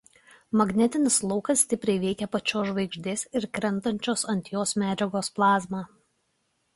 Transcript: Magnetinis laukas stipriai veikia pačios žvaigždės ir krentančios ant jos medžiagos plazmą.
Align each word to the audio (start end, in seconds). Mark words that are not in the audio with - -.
Magnetinis 0.59 1.17
laukas 1.31 1.59
stipriai 1.65 1.99
veikia 2.05 2.27
pačios 2.35 2.65
žvaigždės 2.69 3.25
ir 3.41 3.47
krentančios 3.59 4.23
ant 4.35 4.49
jos 4.57 4.73
medžiagos 4.85 5.31
plazmą. 5.37 5.83